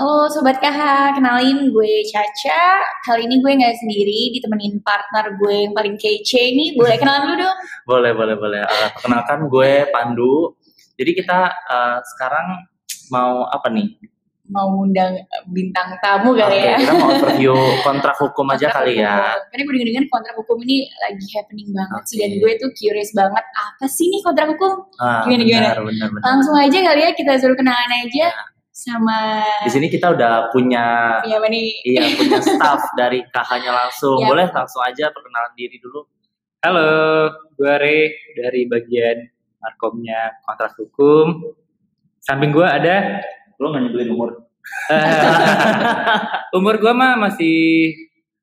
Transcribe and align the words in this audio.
Halo 0.00 0.32
Sobat 0.32 0.56
KH, 0.64 1.12
kenalin 1.12 1.68
gue 1.68 1.92
Caca. 2.08 2.80
Kali 3.04 3.28
ini 3.28 3.36
gue 3.36 3.52
nggak 3.52 3.84
sendiri, 3.84 4.32
ditemenin 4.32 4.80
partner 4.80 5.36
gue 5.36 5.68
yang 5.68 5.76
paling 5.76 6.00
kece 6.00 6.40
ini. 6.40 6.72
Boleh 6.72 6.96
kenalan 6.96 7.28
dulu 7.28 7.36
dong? 7.44 7.56
Boleh, 7.92 8.16
boleh, 8.16 8.32
boleh. 8.32 8.64
Uh, 8.64 8.88
perkenalkan 8.96 9.44
gue 9.52 9.84
Pandu. 9.92 10.56
Jadi 10.96 11.12
kita 11.12 11.52
uh, 11.52 12.00
sekarang 12.16 12.64
mau 13.12 13.44
apa 13.44 13.68
nih? 13.68 13.92
Mau 14.48 14.88
undang 14.88 15.20
bintang 15.52 15.92
tamu 16.00 16.32
kali 16.32 16.48
Oke, 16.48 16.64
ya. 16.64 16.76
kita 16.80 16.92
mau 16.96 17.08
overview 17.12 17.52
kontrak 17.84 18.16
hukum 18.16 18.46
aja 18.56 18.72
Kontrak 18.72 18.80
kali 18.80 19.04
ya. 19.04 19.12
hukum. 19.20 19.40
Karena 19.52 19.62
gue 19.68 19.74
denger 19.84 20.04
kontrak 20.08 20.34
hukum 20.40 20.56
ini 20.64 20.76
lagi 20.96 21.26
happening 21.36 21.68
banget 21.76 22.02
sih. 22.08 22.16
Dan 22.24 22.40
gue 22.40 22.52
tuh 22.56 22.72
curious 22.72 23.12
banget, 23.12 23.44
apa 23.44 23.84
sih 23.84 24.08
nih 24.08 24.24
kontrak 24.24 24.48
hukum? 24.48 24.80
Ah, 24.96 25.28
Gimana, 25.28 25.44
gimana? 25.44 25.68
benar, 25.76 25.84
benar, 25.84 26.08
benar. 26.08 26.22
Langsung 26.24 26.56
aja 26.56 26.78
kali 26.88 27.00
ya, 27.04 27.10
kita 27.12 27.36
suruh 27.36 27.52
kenalan 27.52 27.92
aja 28.00 28.32
Ya. 28.32 28.32
Sama... 28.80 29.44
Di 29.60 29.70
sini 29.70 29.86
kita 29.86 30.10
udah 30.10 30.48
punya 30.48 31.20
Ya, 31.22 31.36
apa 31.36 31.46
nih? 31.46 31.68
iya 31.84 32.02
punya 32.16 32.40
staff 32.40 32.80
dari 32.94 33.20
KH-nya 33.26 33.68
langsung. 33.70 34.16
Ya. 34.18 34.26
Boleh 34.26 34.46
langsung 34.48 34.80
aja 34.80 35.12
perkenalan 35.12 35.52
diri 35.52 35.76
dulu. 35.76 36.08
Halo, 36.60 37.28
gue 37.54 37.72
Re 37.74 38.00
dari 38.34 38.64
bagian 38.64 39.16
markomnya 39.58 40.32
kontrak 40.42 40.72
hukum. 40.76 41.52
Samping 42.18 42.50
gue 42.50 42.64
ada 42.64 43.20
Lo 43.56 43.68
nggak 43.68 43.82
nyebelin 43.82 44.10
umur? 44.10 44.30
eh, 44.88 45.04
umur 46.58 46.76
gue 46.76 46.92
mah 46.92 47.16
masih 47.18 47.92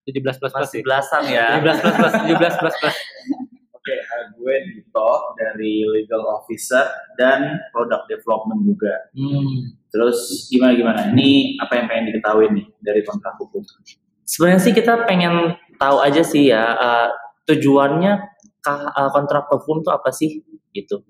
17 0.06 0.18
plus 0.22 0.38
plus 0.40 0.54
Masih 0.56 0.70
sih. 0.72 0.82
belasan 0.82 1.24
ya. 1.26 1.58
17 1.58 1.78
plus 1.78 1.96
plus, 1.96 2.14
17 2.14 2.60
plus 2.60 2.76
plus. 2.78 2.98
Oke, 3.72 3.94
eh, 3.94 4.24
gue 4.34 4.56
Dito 4.68 5.10
dari 5.36 5.86
Legal 5.86 6.22
Officer 6.28 6.86
dan 7.16 7.62
Product 7.70 8.06
Development 8.08 8.62
juga. 8.64 8.94
Hmm. 9.14 9.78
Terus 9.98 10.20
gimana 10.48 10.72
gimana? 10.72 11.00
Ini 11.10 11.58
apa 11.58 11.74
yang 11.74 11.86
pengen 11.90 12.06
diketahui 12.08 12.54
nih 12.54 12.66
dari 12.78 13.02
kontrak 13.02 13.34
hukum? 13.36 13.66
Sebenarnya 14.22 14.62
sih 14.62 14.72
kita 14.72 15.10
pengen 15.10 15.34
tahu 15.76 15.98
aja 16.00 16.22
sih 16.22 16.54
ya 16.54 16.78
uh, 16.78 17.10
tujuannya 17.48 18.14
K- 18.60 18.92
uh, 18.92 19.10
kontrak 19.10 19.50
hukum 19.50 19.82
tuh 19.82 19.90
apa 19.90 20.14
sih 20.14 20.46
gitu. 20.70 21.02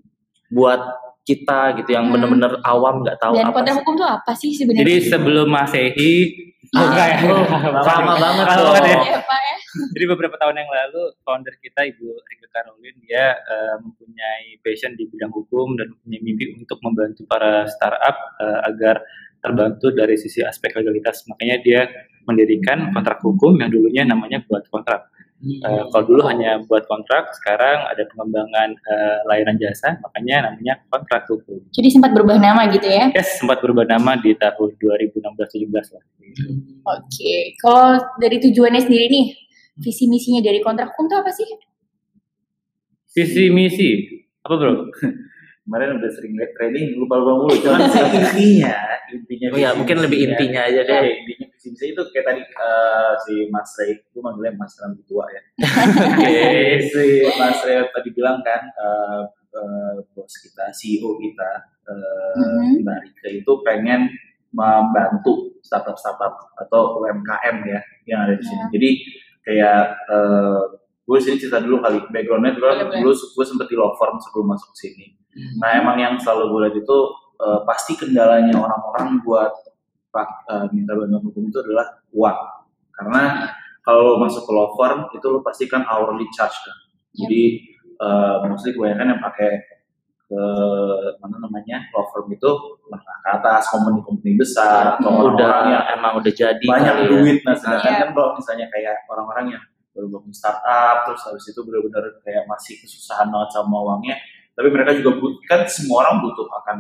Buat 0.48 0.80
kita 1.22 1.76
gitu 1.76 1.92
yang 1.92 2.08
Hmm. 2.08 2.16
bener-bener 2.16 2.56
awam 2.64 3.04
nggak 3.04 3.20
tahu 3.20 3.36
Dan 3.36 3.46
apa 3.46 3.52
kontrak 3.52 3.76
sih. 3.76 3.80
hukum 3.84 3.94
tuh 3.94 4.08
apa 4.08 4.32
sih 4.32 4.50
sebenarnya? 4.56 4.82
Jadi 4.88 4.96
sebelum 5.04 5.48
masehi, 5.52 6.14
Ah, 6.74 6.84
enggak 6.90 7.08
ya? 7.08 7.18
oh, 7.32 7.46
lama 7.88 8.14
banget 8.18 8.46
Lama 8.50 8.60
loh. 8.60 8.74
banget 8.76 8.84
ya. 8.92 9.00
Ya, 9.14 9.20
Pak 9.24 9.40
ya. 9.40 9.56
Jadi 9.94 10.06
beberapa 10.10 10.36
tahun 10.42 10.56
yang 10.58 10.70
lalu 10.74 11.02
founder 11.22 11.56
kita 11.62 11.86
Ibu 11.94 12.08
Rika 12.26 12.48
Karolin 12.50 12.98
dia 13.06 13.38
eh, 13.38 13.76
mempunyai 13.78 14.58
passion 14.66 14.98
di 14.98 15.06
bidang 15.06 15.30
hukum 15.30 15.78
dan 15.78 15.94
mempunyai 15.94 16.22
mimpi 16.26 16.46
untuk 16.58 16.82
membantu 16.82 17.24
para 17.30 17.70
startup 17.70 18.16
eh, 18.42 18.60
agar 18.74 19.06
terbantu 19.38 19.94
dari 19.94 20.18
sisi 20.18 20.42
aspek 20.42 20.74
legalitas. 20.74 21.24
Makanya 21.30 21.62
dia 21.62 21.82
mendirikan 22.26 22.92
kontrak 22.92 23.22
hukum 23.22 23.56
yang 23.62 23.70
dulunya 23.70 24.04
namanya 24.04 24.42
buat 24.50 24.66
kontrak. 24.68 25.08
Hmm. 25.38 25.62
Eh, 25.62 25.84
kalau 25.94 26.04
dulu 26.04 26.26
hanya 26.26 26.58
buat 26.66 26.90
kontrak, 26.90 27.30
sekarang 27.32 27.86
ada 27.86 28.02
pengembangan 28.10 28.74
eh, 28.74 29.18
layanan 29.24 29.54
jasa, 29.56 29.94
makanya 30.02 30.50
namanya 30.50 30.82
kontrak 30.90 31.30
hukum. 31.30 31.62
Jadi 31.70 31.94
sempat 31.94 32.10
berubah 32.12 32.42
nama 32.42 32.66
gitu 32.68 32.84
ya? 32.84 33.14
Yes, 33.14 33.38
sempat 33.38 33.62
berubah 33.62 33.86
nama 33.86 34.18
di 34.18 34.34
tahun 34.34 34.74
2016-17 34.82 35.94
lah. 35.94 36.04
Oke, 36.90 37.54
kalau 37.62 38.02
dari 38.18 38.42
tujuannya 38.42 38.82
sendiri 38.82 39.06
nih, 39.08 39.26
visi 39.78 40.10
misinya 40.10 40.42
dari 40.42 40.58
kontrak 40.58 40.90
hukum 40.92 41.06
tuh 41.06 41.22
apa 41.22 41.30
sih? 41.30 41.46
Visi 43.14 43.50
misi 43.50 43.90
apa 44.42 44.54
bro? 44.56 44.74
Kemarin 45.68 46.00
udah 46.00 46.12
sering 46.16 46.32
lihat 46.32 46.56
training, 46.56 46.96
lupa-lupa 46.96 47.44
mulu. 47.44 47.54
Cuman 47.60 47.86
intinya, 47.92 48.72
intinya. 49.12 49.48
Oh 49.52 49.60
ya, 49.60 49.70
mungkin 49.76 50.00
lebih 50.00 50.18
misinya- 50.18 50.34
intinya 50.34 50.62
aja 50.64 50.80
Ya, 50.80 50.88
deh. 51.04 51.12
intinya 51.14 51.37
misi 51.68 51.92
itu 51.92 52.02
kayak 52.12 52.26
tadi 52.32 52.42
eh, 52.42 53.14
si 53.28 53.34
Mas 53.52 53.70
Ray, 53.78 53.96
gue 54.00 54.22
manggilnya 54.24 54.56
Mas 54.56 54.74
lebih 54.80 55.06
tua 55.06 55.26
ya. 55.28 55.42
Oke. 56.16 56.40
si 56.88 57.06
Mas 57.36 57.60
Ray 57.64 57.84
tadi 57.92 58.10
bilang 58.16 58.40
kan, 58.42 58.62
eh, 58.64 59.22
eh, 59.56 59.94
bos 60.16 60.34
kita, 60.40 60.72
CEO 60.72 61.20
kita, 61.20 61.52
Mhm. 61.88 62.84
Mbak 62.84 62.98
Rika 63.00 63.28
itu 63.32 63.52
pengen 63.64 64.12
membantu 64.52 65.56
startup-startup 65.64 66.52
atau 66.60 67.00
UMKM 67.00 67.64
ya 67.64 67.80
yang 68.04 68.28
ada 68.28 68.36
di 68.36 68.44
sini. 68.44 68.60
Ya. 68.60 68.68
Jadi 68.76 68.90
kayak 69.44 69.82
eh, 70.12 70.62
gue 71.08 71.18
sini 71.24 71.40
cerita 71.40 71.64
dulu 71.64 71.80
kali 71.80 72.04
backgroundnya 72.12 72.52
dulu 72.60 72.68
boleh. 72.68 73.00
dulu 73.00 73.12
gue 73.16 73.46
sempet 73.48 73.68
di 73.72 73.76
law 73.80 73.96
firm 73.96 74.20
sebelum 74.20 74.52
masuk 74.52 74.72
sini. 74.76 75.16
Nah 75.64 75.80
emang 75.80 75.96
yang 75.96 76.14
selalu 76.20 76.44
gue 76.52 76.60
lihat 76.68 76.76
itu 76.76 76.98
eh, 77.40 77.60
pasti 77.64 77.94
kendalanya 77.96 78.56
orang-orang 78.60 79.24
buat 79.24 79.54
pak 80.12 80.28
eh, 80.50 80.66
minta 80.74 80.94
bantuan 80.96 81.24
hukum 81.24 81.48
itu 81.48 81.58
adalah 81.62 81.88
uang. 82.14 82.40
Karena 82.94 83.22
kalau 83.82 84.02
lo 84.04 84.14
masuk 84.20 84.44
ke 84.44 84.52
law 84.52 84.74
firm 84.76 85.08
itu 85.16 85.26
lo 85.30 85.40
pasti 85.46 85.70
kan 85.70 85.86
hourly 85.88 86.26
charge 86.36 86.58
kan. 86.64 86.78
Yep. 87.14 87.18
Jadi 87.24 87.44
eh 87.98 88.36
mostly 88.46 88.78
kebanyakan 88.78 89.18
yang 89.18 89.22
pakai 89.26 89.52
ke 90.28 90.44
mana 91.24 91.40
namanya 91.40 91.88
law 91.96 92.04
firm 92.12 92.28
itu 92.36 92.52
ke 92.84 93.30
atas 93.32 93.72
company-company 93.72 94.36
besar 94.36 95.00
atau 95.00 95.32
udah 95.32 95.40
orang-orang 95.40 95.72
yang 95.72 95.86
emang 95.96 96.14
udah 96.20 96.34
jadi 96.36 96.68
banyak 96.68 96.96
ya. 97.00 97.06
duit 97.08 97.38
nah 97.48 97.56
sedangkan 97.56 97.92
Iya. 97.96 98.00
kan 98.04 98.10
kalau 98.12 98.30
misalnya 98.36 98.68
kayak 98.68 98.96
orang-orang 99.08 99.56
yang 99.56 99.64
baru 99.96 100.08
bangun 100.12 100.34
startup 100.36 100.98
terus 101.08 101.22
habis 101.24 101.48
itu 101.48 101.60
benar-benar 101.64 102.04
kayak 102.28 102.44
masih 102.44 102.76
kesusahan 102.84 103.32
banget 103.32 103.50
sama 103.56 103.78
uangnya 103.80 104.20
tapi 104.52 104.68
mereka 104.68 104.92
juga 105.00 105.16
butuh 105.16 105.42
kan 105.48 105.64
semua 105.64 106.04
orang 106.04 106.20
butuh 106.20 106.48
akan 106.60 106.78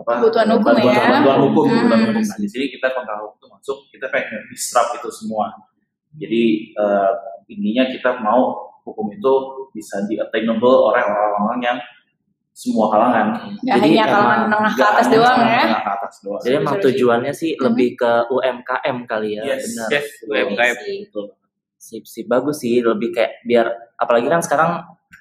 apa 0.00 0.10
Kebutuhan 0.16 0.48
hukum 0.50 0.72
bantuan, 0.72 0.90
ya. 0.90 1.04
bantuan 1.12 1.38
hukum 1.42 1.62
Hmm. 1.62 1.76
kebutuhan 1.76 2.00
hukum 2.06 2.22
nah 2.22 2.38
di 2.38 2.48
sini 2.48 2.64
kita 2.68 2.86
kontrak 2.90 3.16
hukum 3.18 3.36
itu 3.36 3.46
masuk 3.50 3.78
kita 3.90 4.06
pengen 4.08 4.40
disrupt 4.48 4.90
itu 4.96 5.08
semua 5.10 5.46
jadi 6.12 6.42
eh, 6.72 7.12
intinya 7.48 7.84
kita 7.86 8.10
mau 8.18 8.40
hukum 8.80 9.06
itu 9.08 9.32
bisa 9.70 10.02
di 10.04 10.16
attainable 10.16 10.88
oleh 10.88 11.00
orang-orang 11.00 11.60
yang 11.60 11.78
semua 12.50 12.88
kalangan 12.88 13.26
Gak 13.62 13.78
Jadi 13.78 13.88
hanya 13.94 14.04
kalangan 14.04 14.38
emang 14.42 14.50
menengah 14.50 14.74
ke 14.74 14.84
atas 14.84 15.06
doang 15.06 15.22
kalangan 15.38 15.46
ya? 15.46 15.62
menengah 15.62 15.80
ke 15.80 15.90
atas 15.94 16.14
doang 16.20 16.40
Jadi 16.40 16.54
emang 16.56 16.76
tujuannya 16.78 17.32
sih 17.32 17.50
Mhm. 17.52 17.62
lebih 17.62 17.88
ke 17.94 18.12
UMKM 18.28 18.96
kali 19.06 19.30
ya, 19.32 19.42
Yes, 19.46 19.62
benar. 19.70 19.88
Yes, 19.88 20.06
UMKM. 20.24 20.76
Betul. 21.06 21.26
Sip, 21.76 22.04
sip 22.04 22.26
bagus 22.26 22.56
sih, 22.58 22.82
lebih 22.82 23.08
kayak 23.10 23.40
biar 23.42 23.66
apalagi 23.94 24.26
kan 24.26 24.40
sekarang 24.40 24.70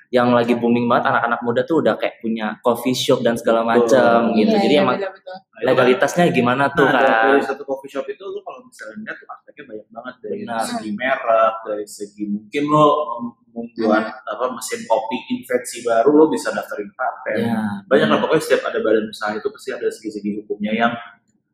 yang 0.10 0.34
lagi 0.34 0.54
booming 0.54 0.86
banget 0.86 1.06
anak-anak 1.08 1.40
muda 1.40 1.62
tuh 1.64 1.80
udah 1.80 1.94
kayak 1.94 2.18
punya 2.18 2.58
coffee 2.60 2.92
shop 2.92 3.22
dan 3.22 3.34
segala 3.34 3.62
Betul. 3.62 3.94
macam 3.94 4.34
gitu. 4.34 4.50
Iya, 4.50 4.60
Jadi 4.60 4.74
iya, 4.74 4.82
emang 4.82 4.98
betul-betul. 4.98 5.30
Nah, 5.30 5.38
kan- 5.38 5.62
legalitasnya 5.62 6.24
gimana 6.32 6.64
tuh 6.72 6.82
Nah, 6.84 6.94
kan? 6.96 7.26
dari 7.30 7.42
satu 7.44 7.64
coffee 7.64 7.92
shop 7.92 8.06
itu 8.06 8.24
lu 8.24 8.40
kalau 8.40 8.60
misalnya 8.62 8.96
lihat 9.00 9.16
tuh 9.16 9.28
aspeknya 9.28 9.64
banyak 9.68 9.88
banget 9.88 10.16
dari 10.20 10.38
Benar. 10.42 10.64
segi 10.66 10.90
merek, 10.92 11.56
dari 11.64 11.86
segi 11.88 12.24
mungkin 12.26 12.64
lo 12.66 12.86
mem- 13.14 13.38
membuat 13.50 14.04
Hmm. 14.08 14.32
apa 14.32 14.46
mesin 14.52 14.80
kopi 14.84 15.18
invensi 15.28 15.78
baru 15.82 16.12
lo 16.12 16.26
bisa 16.28 16.50
daftarin 16.50 16.90
paten. 16.92 17.38
Ya, 17.44 17.62
Banyak 17.84 18.08
lah 18.08 18.18
pokoknya 18.20 18.42
setiap 18.42 18.62
ada 18.66 18.80
badan 18.80 19.06
usaha 19.06 19.32
itu 19.32 19.48
pasti 19.48 19.70
ada 19.72 19.88
segi-segi 19.88 20.30
hukumnya 20.38 20.72
yang 20.72 20.94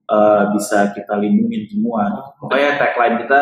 eh, 0.10 0.44
bisa 0.54 0.94
kita 0.94 1.14
lindungin 1.18 1.66
semua. 1.70 2.34
Makanya 2.42 2.72
tagline 2.82 3.16
kita 3.26 3.42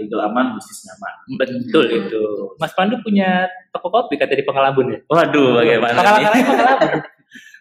legal 0.00 0.20
aman, 0.32 0.56
bisnis 0.56 0.88
nyaman. 0.88 1.14
Betul 1.36 1.84
itu. 1.92 2.24
Mas 2.56 2.72
Pandu 2.72 2.96
punya 3.04 3.44
toko 3.68 3.92
kopi 3.92 4.16
kata 4.16 4.32
di 4.32 4.44
Pengalabun 4.48 4.96
ya? 4.96 4.98
Waduh, 5.12 5.60
bagaimana 5.60 5.92
nih? 5.92 6.00
Pengalaman 6.00 6.44
Pengalabun. 6.50 6.92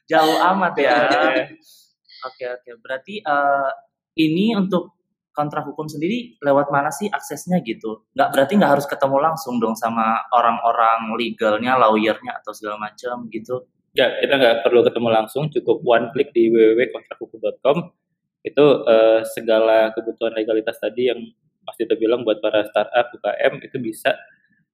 Jauh 0.09 0.37
amat 0.55 0.73
ya. 0.79 0.95
Iya. 1.05 1.43
Oke, 2.25 2.45
oke. 2.47 2.69
Berarti 2.79 3.19
eh, 3.19 3.69
ini 4.23 4.55
untuk 4.55 4.99
kontrak 5.39 5.63
hukum 5.71 5.87
sendiri 5.87 6.35
lewat 6.43 6.67
mana 6.73 6.91
sih 6.91 7.07
aksesnya 7.07 7.63
gitu? 7.63 8.07
Nggak 8.15 8.29
berarti 8.35 8.53
nggak 8.59 8.71
harus 8.75 8.85
ketemu 8.89 9.17
langsung 9.23 9.55
dong 9.61 9.75
sama 9.77 10.19
orang-orang 10.35 11.15
legalnya, 11.15 11.79
lawyernya 11.79 12.43
atau 12.43 12.51
segala 12.51 12.91
macam 12.91 13.27
gitu. 13.31 13.63
Ya, 13.97 14.11
kita 14.21 14.37
nggak 14.37 14.57
perlu 14.67 14.85
ketemu 14.85 15.07
langsung, 15.09 15.49
cukup 15.49 15.81
one 15.81 16.13
click 16.13 16.29
di 16.35 16.51
www.kontrakhukum.com. 16.53 17.77
Itu 18.41 18.65
eh, 18.83 19.19
segala 19.27 19.91
kebutuhan 19.91 20.31
legalitas 20.31 20.77
tadi 20.77 21.07
yang 21.07 21.19
Mas 21.61 21.75
Dito 21.75 21.93
bilang 21.93 22.21
buat 22.21 22.39
para 22.39 22.63
startup 22.63 23.11
UKM 23.11 23.61
itu 23.61 23.77
bisa 23.77 24.15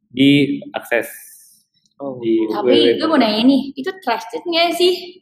diakses 0.09 1.07
Oh. 1.95 2.19
di 2.19 2.43
Tapi 2.45 2.99
gue 2.99 3.07
mau 3.07 3.15
nanya 3.15 3.39
nih, 3.41 3.71
itu 3.71 3.87
trusted 4.03 4.43
nggak 4.43 4.75
sih? 4.75 5.15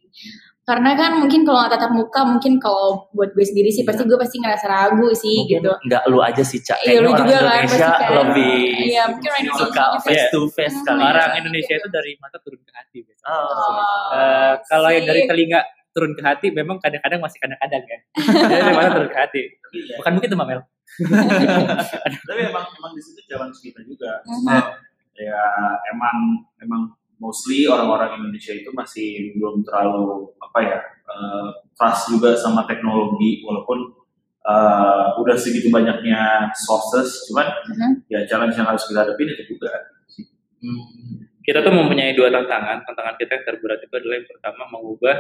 Karena 0.66 0.98
kan 0.98 1.22
mungkin 1.22 1.46
kalau 1.46 1.62
nggak 1.62 1.78
tatap 1.78 1.94
muka, 1.94 2.26
mungkin 2.26 2.58
kalau 2.58 3.14
buat 3.14 3.30
gue 3.30 3.46
sendiri 3.46 3.70
sih 3.70 3.86
pasti 3.86 4.02
gue 4.02 4.18
pasti 4.18 4.42
ngerasa 4.42 4.66
ragu 4.66 5.06
sih 5.14 5.46
Mungkin 5.46 5.60
gitu. 5.60 5.70
nggak 5.86 6.04
lu 6.10 6.18
aja 6.18 6.42
sih, 6.42 6.58
Cak. 6.58 6.82
Iya, 6.82 6.98
lu 6.98 7.14
orang 7.14 7.20
juga 7.20 7.30
kan, 7.30 7.46
Indonesia 7.62 7.78
pasti 7.78 7.94
kan. 8.02 8.10
lebih 8.18 8.58
Iya, 8.90 9.04
mungkin 9.06 9.28
orang 9.28 9.42
Indonesia 9.44 9.66
suka 9.70 9.84
face 10.02 10.26
to 10.34 10.40
face 10.50 10.74
Hmm. 10.74 10.86
kali 10.90 10.98
ya. 10.98 11.10
orang 11.14 11.32
Indonesia 11.38 11.74
itu 11.78 11.90
dari 11.94 12.12
mata 12.18 12.38
turun 12.42 12.60
ke 12.60 12.72
hati. 12.74 12.98
biasanya. 13.06 13.30
Oh. 13.30 14.14
Eh, 14.18 14.54
kalau 14.66 14.90
yang 14.90 15.06
dari 15.06 15.22
telinga 15.24 15.62
turun 15.94 16.18
ke 16.18 16.22
hati 16.26 16.48
memang 16.50 16.82
kadang-kadang 16.82 17.22
masih 17.22 17.38
kadang-kadang 17.38 17.84
ya. 17.86 17.98
Jadi 18.50 18.62
dari 18.66 18.76
mana 18.76 18.90
turun 18.92 19.10
ke 19.10 19.20
hati. 19.20 19.42
Tapi 19.62 19.78
ya, 19.86 19.96
Bukan 20.02 20.14
begitu 20.18 20.34
Mbak 20.34 20.48
Mel. 20.50 20.62
tapi 22.30 22.40
emang 22.46 22.66
emang 22.70 22.92
di 22.94 23.02
situ 23.02 23.22
jalan 23.26 23.50
kita 23.50 23.82
juga. 23.82 24.22
Nah, 24.46 24.78
ya 25.14 25.40
emang 25.90 26.18
emang 26.60 26.82
mostly 27.18 27.66
orang-orang 27.66 28.20
Indonesia 28.20 28.52
itu 28.52 28.70
masih 28.74 29.38
belum 29.38 29.64
terlalu 29.64 30.34
apa 30.38 30.60
ya 30.60 30.78
eh, 30.84 31.48
trust 31.74 32.12
juga 32.12 32.36
sama 32.36 32.66
teknologi 32.66 33.42
walaupun 33.42 33.80
eh, 34.44 35.06
udah 35.18 35.36
segitu 35.40 35.72
banyaknya 35.72 36.52
sources, 36.54 37.32
cuman 37.32 37.48
Mhm. 37.72 37.92
ya 38.12 38.28
challenge 38.28 38.54
yang 38.54 38.68
harus 38.68 38.84
kita 38.84 39.08
hadapin 39.08 39.30
itu 39.30 39.56
juga. 39.56 39.72
sih. 40.10 40.28
Hmm. 40.60 41.24
kita 41.44 41.60
tuh 41.60 41.72
mempunyai 41.72 42.16
dua 42.16 42.32
tantangan. 42.32 42.84
Tantangan 42.84 43.16
kita 43.20 43.36
yang 43.36 43.46
terberat 43.46 43.80
itu 43.84 43.92
adalah 43.92 44.16
yang 44.16 44.28
pertama 44.28 44.64
mengubah 44.70 45.16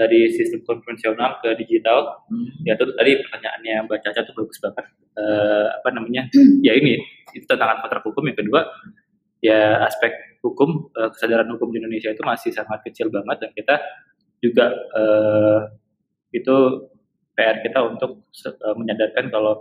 dari 0.00 0.32
sistem 0.32 0.64
konvensional 0.64 1.36
ke 1.44 1.52
digital. 1.60 2.24
Hmm. 2.32 2.48
Ya 2.64 2.72
itu 2.80 2.88
tadi 2.96 3.20
pertanyaannya 3.20 3.74
Mbak 3.84 3.98
Caca 4.00 4.20
tuh 4.24 4.34
bagus 4.40 4.56
banget. 4.64 4.86
Eh, 5.20 5.66
apa 5.76 5.88
namanya? 5.92 6.22
Ya 6.64 6.72
ini 6.72 6.96
itu 7.36 7.44
tantangan 7.44 7.84
kontrak 7.84 8.00
hukum. 8.08 8.24
Yang 8.32 8.48
kedua 8.48 8.60
ya 9.44 9.84
aspek 9.84 10.40
hukum 10.40 10.88
eh, 10.96 11.08
kesadaran 11.12 11.48
hukum 11.52 11.68
di 11.72 11.84
Indonesia 11.84 12.08
itu 12.08 12.24
masih 12.24 12.50
sangat 12.56 12.80
kecil 12.88 13.12
banget 13.12 13.36
dan 13.44 13.50
kita 13.52 13.76
juga 14.40 14.72
eh, 14.72 15.60
itu 16.32 16.56
PR 17.36 17.60
kita 17.60 17.80
untuk 17.84 18.24
eh, 18.48 18.74
menyadarkan 18.76 19.28
kalau 19.28 19.60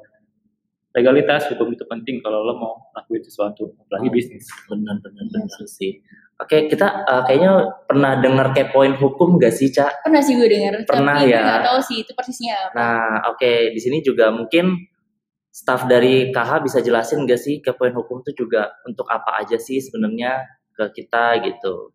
legalitas 0.96 1.46
hukum 1.54 1.70
itu 1.76 1.86
penting 1.86 2.20
kalau 2.24 2.42
lo 2.42 2.54
mau 2.58 2.74
lakuin 2.98 3.22
sesuatu 3.22 3.76
apalagi 3.78 4.10
Oh. 4.10 4.14
bisnis. 4.14 4.46
benar 4.66 4.98
benar 5.04 5.26
benar 5.30 5.68
sih 5.70 6.02
oke 6.40 6.58
kita 6.68 6.88
uh, 7.04 7.22
kayaknya 7.24 7.52
pernah 7.84 8.16
dengar 8.18 8.52
kepoin 8.52 8.96
hukum 8.96 9.36
gak 9.36 9.52
sih 9.52 9.68
cak 9.68 10.08
Pernah 10.08 10.22
sih 10.24 10.34
gue 10.34 10.48
denger, 10.48 10.88
Pernah 10.88 11.20
tapi 11.20 11.28
gue 11.28 11.36
ya. 11.36 11.42
nggak 11.44 11.64
tahu 11.68 11.80
sih 11.84 11.98
itu 12.02 12.12
persisnya 12.16 12.56
apa. 12.58 12.74
nah 12.74 13.02
oke 13.28 13.52
di 13.72 13.80
sini 13.80 14.00
juga 14.00 14.32
mungkin 14.32 14.76
staff 15.50 15.84
dari 15.86 16.30
KH 16.30 16.52
bisa 16.62 16.80
jelasin 16.80 17.26
gak 17.26 17.38
sih 17.38 17.60
kepoin 17.60 17.92
hukum 17.92 18.22
itu 18.22 18.46
juga 18.46 18.72
untuk 18.84 19.04
apa 19.06 19.44
aja 19.44 19.58
sih 19.58 19.78
sebenarnya 19.78 20.40
ke 20.72 20.88
kita 20.96 21.44
gitu 21.44 21.92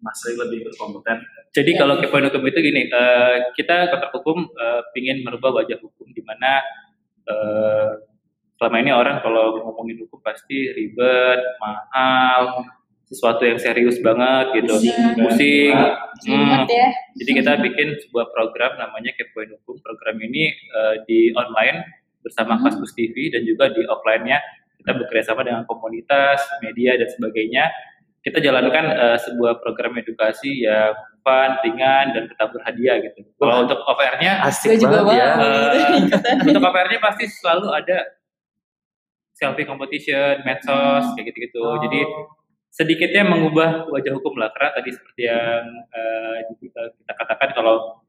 Mas 0.00 0.20
lebih 0.28 0.68
berkompeten. 0.68 1.16
Jadi 1.48 1.70
Ya. 1.70 1.80
kalau 1.80 1.96
kepoin 1.96 2.28
hukum 2.28 2.44
itu 2.44 2.60
gini, 2.60 2.84
eh, 2.84 3.36
kita 3.56 3.88
kontrak 3.88 4.12
hukum 4.12 4.44
eh, 4.44 4.82
ingin 4.94 5.24
merubah 5.24 5.54
wajah 5.54 5.80
hukum 5.80 6.12
di 6.12 6.20
mana 6.20 6.60
eh, 7.24 7.88
selama 8.54 8.76
ini 8.78 8.92
orang 8.92 9.24
kalau 9.24 9.64
ngomongin 9.64 10.04
hukum 10.04 10.20
pasti 10.20 10.68
ribet, 10.70 11.40
mahal, 11.56 12.68
sesuatu 13.14 13.42
yang 13.42 13.56
serius 13.56 13.96
banget 13.98 14.58
gitu, 14.58 14.74
Pusing, 14.74 14.90
kan? 14.90 15.14
pusing. 15.16 15.74
Ingat 16.26 16.60
Hmm. 16.60 16.74
ya. 16.74 16.88
Jadi 17.14 17.30
kita 17.32 17.52
bikin 17.62 17.88
sebuah 18.02 18.26
program 18.28 18.74
namanya 18.74 19.14
Kepoin 19.14 19.54
Hukum. 19.54 19.78
Program 19.78 20.18
ini 20.18 20.50
eh, 20.50 20.94
di 21.06 21.30
online 21.32 21.86
bersama 22.20 22.56
Hmm. 22.56 22.66
Kaskus 22.66 22.90
TV 22.92 23.30
dan 23.30 23.44
juga 23.44 23.68
di 23.68 23.84
offline-nya 23.84 24.42
kita 24.76 24.90
bekerja 24.94 25.30
sama 25.30 25.40
dengan 25.40 25.62
komunitas, 25.64 26.42
media 26.60 26.92
dan 26.94 27.06
sebagainya. 27.08 27.70
Kita 28.20 28.40
jalankan 28.40 28.84
eh, 28.90 29.18
sebuah 29.20 29.60
program 29.60 29.94
edukasi 29.94 30.64
yang 30.64 30.92
fun, 31.20 31.56
ringan 31.60 32.12
dan 32.12 32.26
tetap 32.26 32.50
berhadiah 32.50 33.00
gitu. 33.00 33.24
Kalau 33.34 33.64
untuk 33.64 33.80
OPR-nya, 33.80 34.44
asik 34.44 34.76
banget 34.78 35.14
ya 35.14 35.28
ikutan. 36.02 36.36
untuk 36.42 36.62
OPR-nya 36.62 37.00
pasti 37.00 37.24
selalu 37.30 37.68
ada 37.70 37.98
selfie 39.34 39.64
competition, 39.64 40.40
medsos, 40.42 41.04
kayak 41.12 41.26
gitu-gitu. 41.26 41.58
Oh. 41.58 41.80
Jadi 41.80 42.00
sedikitnya 42.74 43.22
mengubah 43.22 43.86
wajah 43.86 44.12
hukum 44.18 44.34
lah. 44.34 44.50
Karena 44.50 44.74
tadi 44.74 44.90
seperti 44.90 45.22
yang 45.30 45.62
eh, 45.94 46.36
kita 46.58 46.82
kita 46.90 47.12
katakan 47.14 47.50
kalau 47.54 48.02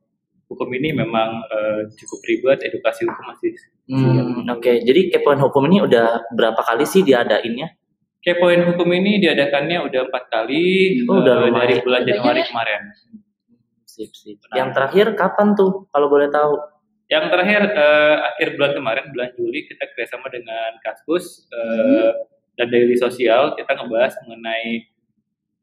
hukum 0.49 0.69
ini 0.73 0.89
memang 0.97 1.45
eh, 1.53 1.81
cukup 1.93 2.19
ribet, 2.25 2.59
edukasi 2.65 3.05
hukum 3.05 3.25
masih. 3.29 3.53
Hmm, 3.85 4.49
oke. 4.49 4.81
jadi 4.81 5.13
kepoin 5.13 5.37
hukum 5.37 5.69
ini 5.69 5.85
udah 5.85 6.25
berapa 6.33 6.57
kali 6.65 6.89
sih 6.89 7.05
diadainnya? 7.05 7.77
Kepoin 8.25 8.65
hukum 8.65 8.89
ini 8.89 9.21
diadakannya 9.21 9.85
udah 9.85 10.09
empat 10.09 10.23
kali 10.33 10.97
Oh, 11.05 11.21
udah 11.21 11.45
lumayan. 11.45 11.61
dari 11.61 11.75
bulan 11.85 12.01
Januari 12.01 12.41
kemarin. 12.41 12.81
sip 13.85 14.11
sip. 14.17 14.41
Yang 14.51 14.69
terakhir 14.73 15.07
kapan 15.13 15.53
tuh 15.53 15.85
kalau 15.93 16.09
boleh 16.09 16.27
tahu? 16.33 16.57
Yang 17.05 17.25
terakhir 17.29 17.61
eh, 17.69 18.15
akhir 18.33 18.47
bulan 18.57 18.71
kemarin 18.73 19.05
bulan 19.13 19.29
Juli 19.37 19.69
kita 19.69 19.85
kerjasama 19.93 20.33
dengan 20.33 20.73
Kaskus 20.81 21.45
eh, 21.53 22.11
dan 22.55 22.67
Daily 22.67 22.95
Sosial 22.95 23.53
kita 23.53 23.71
ngebahas 23.71 24.15
mengenai 24.21 24.87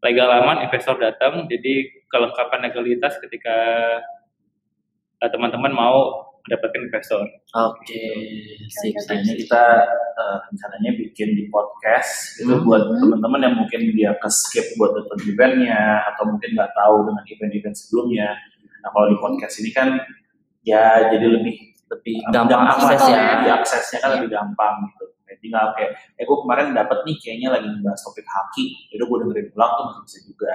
legal 0.01 0.29
aman 0.35 0.63
investor 0.63 0.97
datang 0.97 1.47
jadi 1.47 1.73
kelengkapan 2.07 2.67
legalitas 2.67 3.17
ketika 3.19 3.57
eh, 5.19 5.31
teman-teman 5.31 5.71
mau 5.71 5.99
mendapatkan 6.43 6.83
investor. 6.83 7.23
oke 7.55 8.03
sip, 8.67 8.91
Kayaknya 8.99 9.23
sip. 9.31 9.47
kita 9.47 9.63
eh, 10.13 10.37
rencananya 10.45 10.91
bikin 10.99 11.29
di 11.33 11.47
podcast 11.47 12.37
itu 12.37 12.51
Hmm. 12.51 12.67
buat 12.67 12.83
Hmm. 12.85 12.99
teman-teman 12.99 13.41
yang 13.41 13.55
mungkin 13.57 13.81
dia 13.95 14.11
ke 14.13 14.27
skip 14.29 14.75
buat 14.75 14.91
nonton 14.93 15.19
eventnya 15.25 15.79
atau 16.13 16.27
mungkin 16.27 16.51
nggak 16.53 16.75
tahu 16.75 17.07
dengan 17.07 17.23
event-event 17.25 17.77
sebelumnya. 17.79 18.29
Nah 18.83 18.91
kalau 18.91 19.07
di 19.07 19.17
podcast 19.17 19.55
ini 19.63 19.71
kan 19.71 19.89
ya 20.63 21.09
jadi 21.09 21.31
lebih 21.31 21.55
lebih 21.89 22.17
gampang 22.27 22.67
akses 22.69 23.03
ya 23.07 23.39
Lebih 23.39 23.53
aksesnya 23.55 23.99
kan 24.01 24.09
Iya. 24.11 24.15
lebih 24.19 24.31
gampang 24.35 24.75
gitu. 24.91 25.05
Tinggal 25.43 25.75
kayak, 25.75 25.91
eh 26.15 26.23
gue 26.23 26.37
kemarin 26.39 26.71
dapet 26.71 26.99
nih 27.03 27.17
kayaknya 27.19 27.49
lagi 27.51 27.67
ngebahas 27.67 28.01
topik 28.01 28.23
haki, 28.25 28.65
jadi 28.89 29.03
gue 29.03 29.19
dengerin 29.21 29.47
ulang 29.53 29.73
tuh 29.73 29.85
masih 29.85 30.03
bisa 30.05 30.19
juga. 30.25 30.55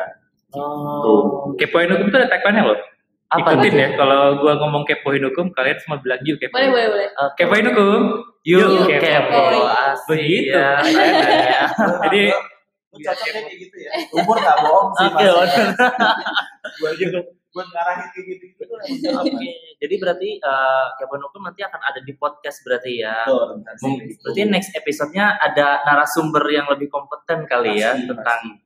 oh 0.54 1.52
Kepoin 1.54 1.92
hukum 1.92 2.08
itu 2.08 2.16
ada 2.16 2.30
tagline 2.30 2.64
loh. 2.64 2.80
apa 3.28 3.44
Ikutin 3.52 3.70
tuh? 3.70 3.80
ya 3.84 3.88
kalau 3.94 4.22
gua 4.40 4.56
ngomong 4.56 4.88
kepoin 4.88 5.20
hukum 5.20 5.52
kalian 5.52 5.76
semua 5.78 6.00
bilang 6.00 6.24
yuk 6.24 6.40
kepoin. 6.40 6.64
Boleh, 6.64 6.72
boleh, 6.72 6.88
boleh. 6.88 7.08
Oke. 7.20 7.36
Kepoin 7.38 7.66
hukum. 7.68 8.02
Yuk, 8.42 8.60
Yuk, 8.64 8.88
kepo. 8.88 9.04
kepo. 9.04 9.60
Begitu. 10.08 10.56
ya. 10.56 10.80
Jadi 10.80 11.02
Jadi 12.08 12.20
lu 12.88 12.98
cocoknya 13.04 13.42
kayak 13.44 13.58
gitu 13.60 13.76
ya. 13.78 13.92
Umur 14.16 14.40
gak 14.40 14.58
bohong 14.64 14.90
sih 14.96 15.06
Oke, 15.06 15.26
mas. 15.28 15.52
bener. 15.52 15.68
Gue 16.80 16.92
juga 16.96 17.20
buat 17.58 17.68
ngarahin 17.74 18.08
kayak 18.14 18.26
gitu 18.30 18.44
gitu. 18.54 18.64
Oke, 19.18 19.50
jadi 19.82 19.96
berarti 19.98 20.30
eh, 20.38 20.86
kepoin 21.02 21.24
hukum 21.26 21.42
nanti 21.50 21.66
akan 21.66 21.82
ada 21.82 22.00
di 22.06 22.14
podcast 22.14 22.62
berarti 22.62 23.02
ya. 23.02 23.26
Betul. 23.26 23.66
Berarti 24.22 24.42
next 24.46 24.72
episode-nya 24.78 25.42
ada 25.42 25.82
narasumber 25.90 26.46
yang 26.54 26.70
lebih 26.70 26.94
kompeten 26.94 27.50
kali 27.50 27.82
ya 27.82 27.98
tentang 27.98 28.62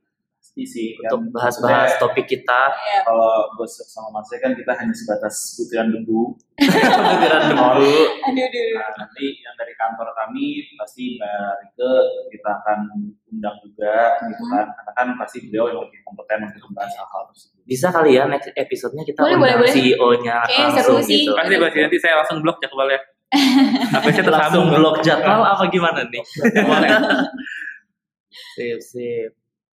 pasti 0.52 0.68
sih 0.68 0.88
untuk 1.00 1.32
Yang 1.32 1.32
bahas-bahas 1.32 1.90
topik 1.96 2.28
kita. 2.28 2.60
Ya. 2.76 3.00
Kalau 3.08 3.48
gue 3.56 3.64
sama 3.64 4.20
Mas 4.20 4.28
kan 4.36 4.52
kita 4.52 4.76
hanya 4.76 4.92
sebatas 4.92 5.56
butiran 5.56 5.88
debu. 5.88 6.36
Butiran 6.60 7.42
debu. 7.48 7.64
Aduh, 7.80 8.04
aduh. 8.28 8.66
Nah, 8.76 8.90
nanti 9.00 9.24
yang 9.40 9.56
dari 9.56 9.72
kantor 9.80 10.12
kami 10.12 10.60
pasti 10.76 11.16
Mbak 11.16 11.32
Rike 11.56 11.92
kita 12.36 12.50
akan 12.60 12.78
undang 13.32 13.56
juga 13.64 14.20
gitu 14.28 14.44
kan. 14.52 14.66
Karena 14.76 14.92
kan 14.92 15.06
pasti 15.16 15.38
beliau 15.48 15.72
yang 15.72 15.80
lebih 15.88 15.98
kompeten 16.04 16.38
untuk 16.44 16.62
membahas 16.68 16.92
hal-hal 17.00 17.22
tersebut. 17.32 17.60
Bisa 17.64 17.86
kali 17.88 18.10
ya 18.20 18.28
next 18.28 18.52
episode-nya 18.52 19.08
kita 19.08 19.18
Boleh, 19.24 19.56
undang. 19.56 19.72
CEO-nya 19.72 20.36
langsung 20.44 21.00
seru 21.00 21.08
sih. 21.08 21.24
gitu. 21.24 21.32
Pasti 21.32 21.56
pasti 21.56 21.78
nanti 21.80 21.96
saya 21.96 22.14
langsung 22.20 22.44
blok 22.44 22.60
jadwalnya. 22.60 23.00
Apa 23.96 24.08
sih 24.12 24.20
Langsung 24.20 24.68
blok 24.68 25.00
jadwal 25.00 25.40
apa 25.48 25.64
gimana 25.72 26.04
nih? 26.12 26.20
sip, 28.60 28.78
sip. 28.84 29.32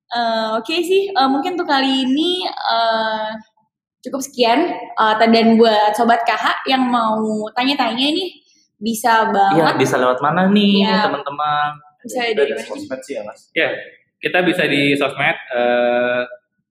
Eh, 0.10 0.50
Oke 0.56 0.82
sih, 0.82 1.08
eh, 1.08 1.28
mungkin 1.28 1.54
untuk 1.54 1.68
kali 1.68 2.04
ini 2.04 2.44
eh, 2.46 3.30
cukup 4.02 4.20
sekian. 4.20 4.60
Eh, 4.74 5.14
dan 5.20 5.32
buat 5.54 5.94
sobat 5.94 6.24
KH 6.24 6.66
yang 6.66 6.82
mau 6.84 7.22
tanya-tanya 7.52 8.10
nih, 8.10 8.30
bisa 8.76 9.28
Iya, 9.28 9.30
banget. 9.30 9.76
bisa 9.78 9.96
lewat 9.96 10.18
mana 10.20 10.48
nih 10.48 10.82
Iya. 10.82 11.06
teman-teman? 11.06 11.70
Bisa 12.00 12.20
Ada 12.24 12.42
dari 12.42 12.54
sosmed 12.60 13.00
sih 13.02 13.14
ya 13.14 13.22
Mas. 13.22 13.52
Ya, 13.52 13.70
kita 14.18 14.42
bisa 14.42 14.64
di 14.66 14.96
sosmed 14.96 15.38
eh, 15.52 16.24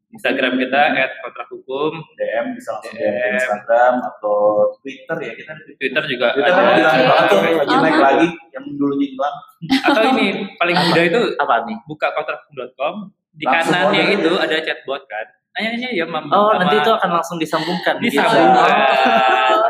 Instagram 0.08 0.56
kita 0.56 0.80
@kontrak 1.20 1.52
hukum, 1.52 1.92
DM 2.16 2.56
bisa 2.56 2.72
langsung 2.72 2.96
DM 2.96 3.12
DM. 3.12 3.34
Instagram 3.36 3.94
atau 4.00 4.38
Twitter 4.80 5.16
ya 5.20 5.32
kita 5.36 5.50
ada 5.52 5.62
Twitter 5.68 6.02
juga 6.08 6.26
Twitter 6.32 6.48
ada. 6.48 6.56
kan 6.56 6.64
lagi 6.66 6.80
Oke. 6.80 7.04
banget 7.04 7.24
tuh, 7.28 7.40
lagi 7.60 7.74
naik 7.76 7.98
lagi 8.00 8.28
yang 8.50 8.64
dulunya 8.72 9.06
hilang. 9.06 9.36
Atau 9.84 10.02
ini 10.10 10.26
paling 10.56 10.76
mudah 10.80 11.04
itu 11.04 11.20
Apa 11.36 11.54
nih? 11.62 11.76
buka 11.84 12.08
kontrakhukum.com 12.16 12.94
di 13.38 13.44
Langsung 13.44 13.70
kanannya 13.70 14.02
order. 14.04 14.18
itu 14.18 14.32
ada 14.36 14.56
chatbot 14.60 15.02
kan. 15.06 15.26
Nanya-nanya 15.50 15.88
ya 15.92 16.04
mam. 16.04 16.24
Oh, 16.26 16.50
sama- 16.50 16.58
nanti 16.60 16.76
itu 16.76 16.90
akan 16.92 17.10
langsung 17.14 17.36
disambungkan. 17.38 17.94
gitu. 17.98 18.12
Disambungkan. 18.12 18.70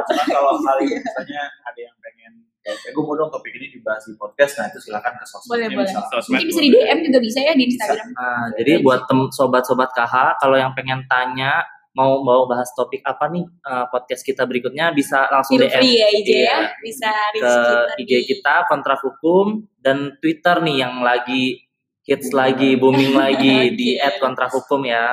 Cuman 0.05 0.27
kalau 0.27 0.53
kali 0.59 0.85
misalnya 0.91 1.43
ada 1.63 1.81
yang 1.81 1.97
pengen 1.99 2.33
kayak 2.61 2.93
gue 2.93 3.01
mau 3.01 3.15
dong 3.15 3.31
topik 3.31 3.53
ini 3.55 3.67
dibahas 3.71 4.05
di 4.05 4.13
podcast, 4.15 4.53
nah 4.55 4.69
itu 4.69 4.79
silakan 4.79 5.13
ke 5.15 5.25
sosmednya 5.25 5.49
Boleh, 5.49 5.69
boleh. 5.75 5.89
bisa. 5.89 6.01
Sosmed 6.11 6.29
Mungkin 6.35 6.47
bisa 6.47 6.61
di 6.61 6.71
DM 6.71 6.99
juga 7.03 7.19
bisa 7.19 7.39
ya 7.41 7.53
di 7.53 7.65
Instagram. 7.67 8.09
Nah, 8.11 8.45
jadi 8.55 8.73
buat 8.81 9.01
tem- 9.05 9.31
sobat-sobat 9.31 9.91
KH, 9.91 10.15
kalau 10.37 10.57
yang 10.57 10.73
pengen 10.75 11.01
tanya 11.07 11.65
mau 11.91 12.21
mau 12.21 12.45
bahas 12.45 12.69
topik 12.71 13.01
apa 13.03 13.27
nih 13.27 13.43
eh, 13.43 13.85
podcast 13.89 14.21
kita 14.23 14.45
berikutnya 14.45 14.93
bisa 14.93 15.27
langsung 15.29 15.57
Feel 15.57 15.67
DM 15.67 15.75
free 15.75 15.97
ya 15.97 16.09
IG 16.13 16.29
Iya. 16.31 16.45
ya. 16.45 16.59
Bisa 16.79 17.11
reach 17.33 17.43
ke 17.43 17.63
kita 17.65 17.95
IG 17.99 18.13
kita 18.29 18.55
kontrak 18.67 19.01
hukum 19.01 19.47
dan 19.79 19.97
Twitter 20.19 20.61
nih 20.61 20.77
yang 20.79 21.01
lagi 21.01 21.59
hits 22.09 22.33
lagi 22.33 22.75
booming 22.75 23.13
lagi 23.23 23.77
di 23.77 24.01
Oke. 24.01 24.17
@kontrahukum 24.19 24.83
ya. 24.83 25.13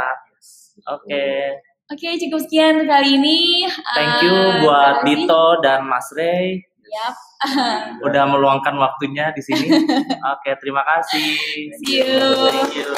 Oke, 0.88 1.60
Oke, 1.86 2.18
cukup 2.18 2.40
sekian 2.42 2.82
kali 2.84 3.20
ini. 3.20 3.68
thank 3.94 4.26
you 4.26 4.34
Eh, 4.34 4.64
buat 4.64 5.04
terima 5.04 5.06
kasih. 5.06 5.28
Dito 5.28 5.44
dan 5.62 5.80
Mas 5.86 6.08
Ray 6.16 6.48
Yap. 6.86 7.16
udah 8.08 8.24
meluangkan 8.26 8.74
waktunya 8.80 9.30
di 9.36 9.42
sini. 9.44 9.68
Oke, 10.34 10.56
terima 10.58 10.82
kasih. 10.82 11.28
See 11.84 12.00
you. 12.00 12.26
Thank 12.50 12.74
you. 12.74 12.90